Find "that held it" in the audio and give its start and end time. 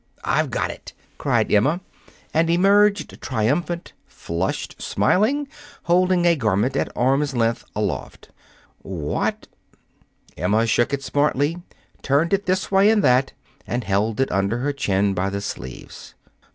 13.03-14.31